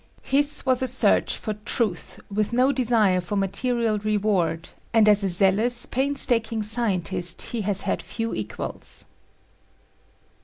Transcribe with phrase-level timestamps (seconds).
[0.23, 5.29] His was a search for truth with no desire for material reward and as a
[5.29, 9.05] zealous, painstaking scientist he has had few equals.